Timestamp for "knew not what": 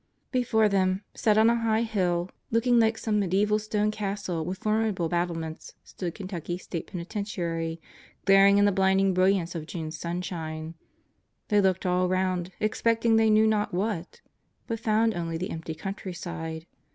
13.29-14.21